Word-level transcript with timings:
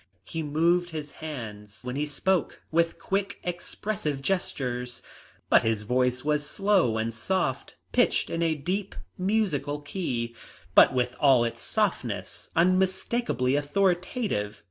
He 0.23 0.41
moved 0.41 0.89
his 0.89 1.11
hands 1.21 1.81
when 1.83 1.95
he 1.95 2.07
spoke 2.07 2.63
with 2.71 2.97
quick, 2.97 3.39
expressive 3.43 4.19
gestures, 4.19 5.03
but 5.47 5.61
his 5.61 5.83
voice 5.83 6.25
was 6.25 6.43
slow 6.49 6.97
and 6.97 7.13
soft, 7.13 7.75
pitched 7.91 8.31
in 8.31 8.41
a 8.41 8.55
deep 8.55 8.95
musical 9.19 9.79
key, 9.79 10.33
but 10.73 10.91
with 10.91 11.15
all 11.19 11.43
its 11.43 11.61
softness 11.61 12.49
unmistakably 12.55 13.55
authoritative. 13.55 14.59